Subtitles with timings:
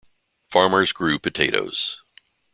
[0.49, 2.01] Farmers grew potatoes.